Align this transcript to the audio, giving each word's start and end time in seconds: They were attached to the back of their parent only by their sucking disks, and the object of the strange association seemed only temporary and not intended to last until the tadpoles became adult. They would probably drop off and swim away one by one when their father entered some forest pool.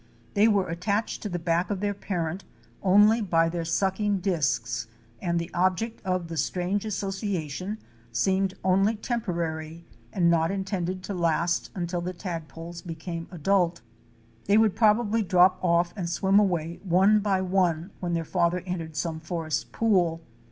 They 0.33 0.47
were 0.47 0.67
attached 0.67 1.21
to 1.21 1.29
the 1.29 1.37
back 1.37 1.69
of 1.69 1.79
their 1.79 1.93
parent 1.93 2.43
only 2.81 3.21
by 3.21 3.49
their 3.49 3.63
sucking 3.63 4.17
disks, 4.17 4.87
and 5.21 5.37
the 5.37 5.53
object 5.53 6.01
of 6.03 6.27
the 6.27 6.37
strange 6.37 6.85
association 6.85 7.77
seemed 8.11 8.55
only 8.63 8.95
temporary 8.95 9.85
and 10.11 10.27
not 10.27 10.49
intended 10.49 11.03
to 11.03 11.13
last 11.13 11.69
until 11.75 12.01
the 12.01 12.13
tadpoles 12.13 12.81
became 12.81 13.27
adult. 13.29 13.81
They 14.45 14.57
would 14.57 14.75
probably 14.75 15.21
drop 15.21 15.59
off 15.61 15.93
and 15.95 16.09
swim 16.09 16.39
away 16.39 16.79
one 16.83 17.19
by 17.19 17.41
one 17.41 17.91
when 17.99 18.13
their 18.15 18.25
father 18.25 18.63
entered 18.65 18.95
some 18.95 19.19
forest 19.19 19.71
pool. 19.71 20.19